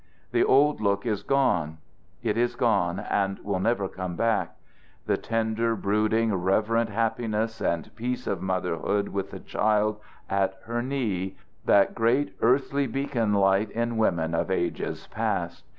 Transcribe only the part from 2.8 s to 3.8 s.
and will